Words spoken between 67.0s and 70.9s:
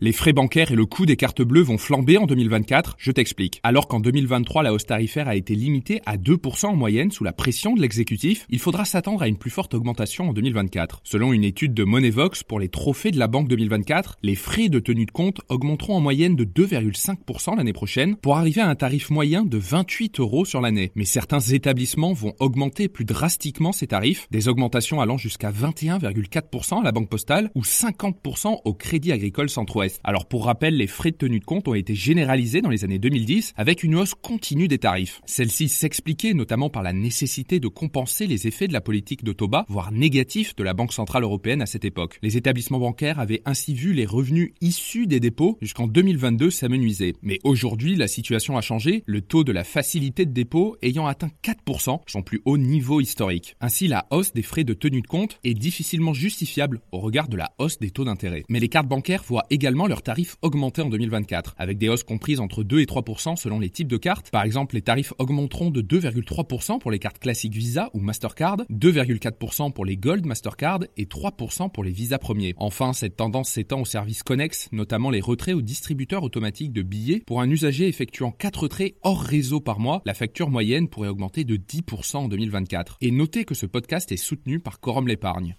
classiques Visa ou Mastercard, 2,4% pour les Gold Mastercard